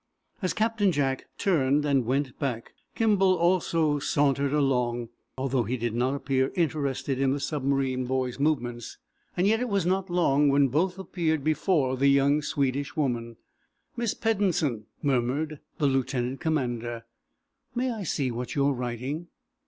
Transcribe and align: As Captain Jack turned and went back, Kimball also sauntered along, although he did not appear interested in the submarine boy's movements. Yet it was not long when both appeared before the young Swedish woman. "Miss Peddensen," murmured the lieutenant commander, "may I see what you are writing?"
As 0.41 0.53
Captain 0.55 0.91
Jack 0.91 1.27
turned 1.37 1.85
and 1.85 2.07
went 2.07 2.39
back, 2.39 2.71
Kimball 2.95 3.35
also 3.35 3.99
sauntered 3.99 4.51
along, 4.51 5.09
although 5.37 5.61
he 5.61 5.77
did 5.77 5.93
not 5.93 6.15
appear 6.15 6.51
interested 6.55 7.19
in 7.21 7.33
the 7.33 7.39
submarine 7.39 8.05
boy's 8.05 8.39
movements. 8.39 8.97
Yet 9.37 9.59
it 9.59 9.69
was 9.69 9.85
not 9.85 10.09
long 10.09 10.49
when 10.49 10.69
both 10.69 10.97
appeared 10.97 11.43
before 11.43 11.95
the 11.97 12.07
young 12.07 12.41
Swedish 12.41 12.95
woman. 12.97 13.35
"Miss 13.95 14.15
Peddensen," 14.15 14.85
murmured 15.03 15.59
the 15.77 15.85
lieutenant 15.85 16.39
commander, 16.39 17.05
"may 17.75 17.91
I 17.91 18.01
see 18.01 18.31
what 18.31 18.55
you 18.55 18.65
are 18.69 18.73
writing?" 18.73 19.27